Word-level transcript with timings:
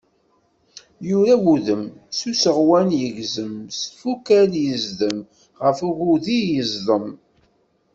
Yurad 1.07 1.41
wudem, 1.45 1.83
s 2.17 2.19
useɣwen 2.29 2.87
yegzem, 3.01 3.53
s 3.77 3.79
tfukal 3.93 4.51
yezdem, 4.65 5.17
ɣef 5.63 5.77
ugudi 5.89 6.39
yezḍem. 6.53 7.07